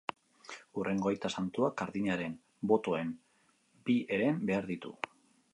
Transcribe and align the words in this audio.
Hurrengo 0.79 1.11
aita 1.11 1.31
santuak 1.41 1.75
kardinalen 1.83 2.35
botoen 2.73 3.15
bi 3.91 4.01
heren 4.17 4.45
behar 4.51 4.71
ditu. 4.75 4.97